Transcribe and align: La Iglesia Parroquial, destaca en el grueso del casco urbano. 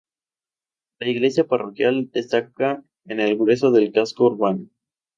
La 0.97 1.07
Iglesia 1.09 1.43
Parroquial, 1.47 2.09
destaca 2.11 2.83
en 3.05 3.19
el 3.19 3.37
grueso 3.37 3.69
del 3.69 3.91
casco 3.91 4.25
urbano. 4.25 4.65